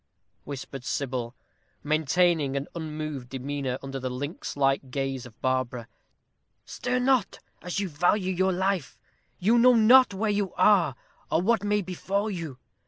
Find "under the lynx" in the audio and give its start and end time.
3.83-4.57